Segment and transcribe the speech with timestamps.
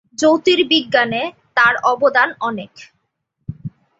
[0.19, 1.21] জ্যোতির্বিজ্ঞানে
[1.57, 2.71] তার অবদান অনেক।